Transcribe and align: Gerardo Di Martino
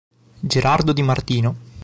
Gerardo 0.39 0.93
Di 0.93 1.03
Martino 1.03 1.55